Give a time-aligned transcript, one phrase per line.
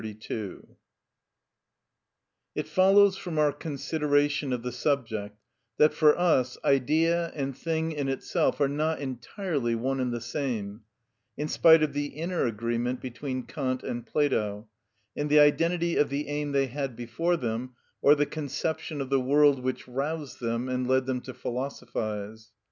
[0.01, 0.67] (45)§ 32.
[2.55, 5.37] It follows from our consideration of the subject,
[5.77, 10.81] that, for us, Idea and thing in itself are not entirely one and the same,
[11.37, 14.67] in spite of the inner agreement between Kant and Plato,
[15.15, 19.21] and the identity of the aim they had before them, or the conception of the
[19.21, 22.49] world which roused them and led them to philosophise.